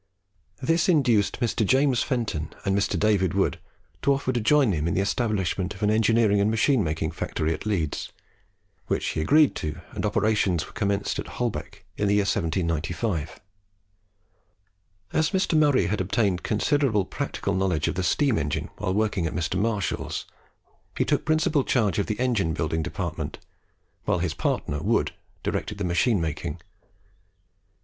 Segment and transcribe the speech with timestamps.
[0.63, 1.63] This induced Mr.
[1.63, 2.97] James Fenton and Mr.
[2.97, 3.59] David Wood
[4.01, 7.53] to offer to join him in the establishment of an engineering and machine making factory
[7.53, 8.11] at Leeds;
[8.87, 13.39] which he agreed to, and operations were commenced at Holbeck in the year 1795.
[15.13, 15.55] As Mr.
[15.55, 19.53] Murray had obtained considerable practical knowledge of the steam engine while working at Mr.
[19.55, 20.25] Marshall's,
[20.97, 23.37] he took principal charge of the engine building department,
[24.05, 25.13] while his partner Wood
[25.43, 26.59] directed the machine making.